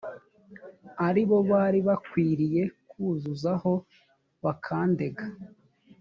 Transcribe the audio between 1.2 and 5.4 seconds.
bo bari bakwiriye kukuzaho bakandega